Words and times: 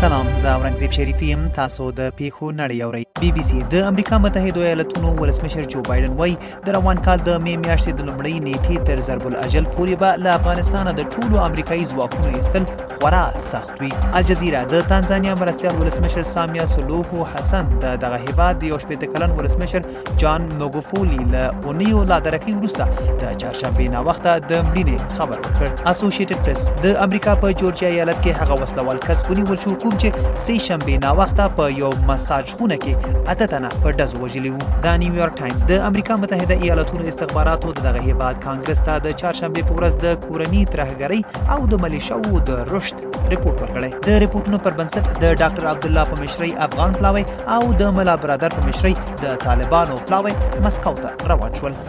سلام 0.00 0.26
زه 0.40 0.48
اورنګزیب 0.56 0.90
شریفی 0.90 1.26
يم 1.30 1.40
تاسو 1.56 1.86
د 1.98 2.06
پیښو 2.18 2.46
نړۍ 2.60 2.82
اورئ 2.84 3.00
بي 3.20 3.32
بي 3.38 3.42
سي 3.48 3.58
د 3.72 3.82
امریکا 3.90 4.18
متحده 4.24 4.60
ایالاتونو 4.68 5.08
ولسمشر 5.22 5.64
جو 5.74 5.82
بایدن 5.88 6.14
وای 6.20 6.32
د 6.68 6.70
روان 6.76 7.02
کال 7.08 7.18
د 7.28 7.36
مې 7.42 7.60
میاشتې 7.64 7.92
د 7.98 8.08
لومړۍ 8.08 8.34
نیټې 8.46 8.76
تر 8.86 9.02
ضرب 9.10 9.26
الاجل 9.32 9.68
پورې 9.76 10.00
به 10.04 10.22
له 10.24 10.36
افغانستانه 10.40 10.96
د 11.02 11.10
ټولو 11.16 11.42
امریکایي 11.48 11.84
ځواکونو 11.92 12.32
ایستل 12.38 12.64
خورا 13.02 13.40
سخت 13.52 13.72
وي 13.80 13.88
الجزیره 14.14 14.62
د 14.70 14.80
تانزانیا 14.88 15.34
مرستیال 15.34 15.76
ولسمشر 15.80 16.22
سامیا 16.30 16.64
سلوهو 16.72 17.26
حسن 17.34 17.68
د 17.84 17.94
دغه 18.02 18.16
هیباد 18.16 18.62
یو 18.70 18.78
شپېته 18.82 19.06
کلن 19.14 19.30
ولسمشر 19.38 19.82
جان 20.22 20.42
موګوفولي 20.58 21.24
له 21.34 21.44
اونیو 21.70 22.02
لا 22.10 22.18
درکې 22.26 22.56
وروسته 22.56 22.88
د 22.96 23.38
چهارشنبې 23.42 23.86
ناوخته 23.94 24.34
د 24.50 24.66
مړینې 24.66 25.16
خبر 25.20 25.40
ورکړ 25.44 25.92
اسوسییټډ 25.92 26.38
پریس 26.48 26.66
د 26.84 26.98
امریکا 27.06 27.34
په 27.46 27.54
جورجیا 27.62 27.92
ایالت 27.94 28.20
کې 28.26 28.42
هغه 28.42 28.60
وسلوال 28.64 29.00
کس 29.06 29.24
ونیول 29.30 29.60
شو 29.64 29.74
کوم 29.86 29.96
چې 29.96 30.36
سه 30.44 30.58
شنبې 30.66 31.02
ناوخته 31.06 31.48
په 31.62 31.70
یو 31.78 31.90
مساج 32.12 32.54
خونه 32.60 32.78
کې 32.84 33.32
اته 33.36 33.50
تنه 33.54 33.72
په 33.86 33.94
ډزو 34.02 34.22
وژلی 34.26 34.54
وو 34.58 34.70
د 34.88 35.00
نیویارک 35.06 35.40
ټایمز 35.42 35.66
د 35.72 35.86
امریکا 35.88 36.20
متحده 36.26 36.60
ایالاتونو 36.68 37.08
استخباراتو 37.16 37.72
دغه 37.80 38.04
هیباد 38.10 38.44
کانګرس 38.44 38.84
ته 38.90 39.02
د 39.10 39.16
چهارشنبې 39.16 39.72
په 39.72 39.80
ورځ 39.80 40.06
د 40.06 40.22
کورنی 40.28 40.64
ترهګرۍ 40.76 41.50
او 41.56 41.72
د 41.74 41.84
ملیشو 41.88 42.22
د 42.52 42.62
رشد 42.74 42.88
میاشت 42.98 43.28
ریپورت 43.32 43.58
ورکړی 43.62 43.90
د 44.06 44.18
ریپورتونو 44.24 44.58
پر 44.64 44.72
بنسټ 44.78 45.04
د 45.22 45.38
ډاکټر 45.42 45.64
عبد 45.74 45.84
الله 45.88 46.04
په 46.14 46.22
مشرۍ 46.24 46.50
افغان 46.68 46.90
پلاوی 46.98 47.24
او 47.58 47.62
د 47.84 47.94
ملا 48.00 48.14
برادر 48.26 48.50
په 48.58 48.62
مشرۍ 48.70 48.94
د 49.22 49.38
طالبانو 49.46 49.96
پلاوی 50.10 50.34
مسکو 50.68 50.92
ته 51.06 51.32
روان 51.32 51.52
شول 51.62 51.80